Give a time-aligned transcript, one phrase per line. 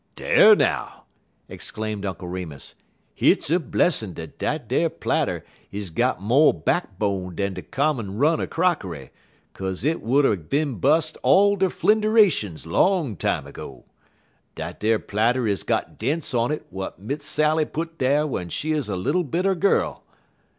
[0.15, 1.03] "Dar now!"
[1.47, 2.73] exclaimed Uncle Remus.
[3.13, 8.41] "Hit's a blessin' dat dat ar platter is got mo' backbone dan de common run
[8.41, 9.11] er crockery,
[9.53, 13.85] 'kaze 't would er bin bust all ter flinderations long time ago.
[14.55, 18.73] Dat ar platter is got dents on it w'at Miss Sally put dar w'en she
[18.73, 20.03] 'uz a little bit er gal.